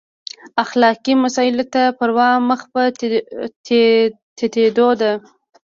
اخلاقي 0.63 1.13
مسایلو 1.23 1.65
ته 1.73 1.81
پروا 1.97 2.29
مخ 2.49 2.61
په 2.71 2.81
تتېدو 4.37 4.87
ده. 5.01 5.11